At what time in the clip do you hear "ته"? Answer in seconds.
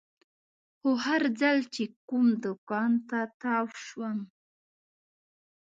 3.09-3.19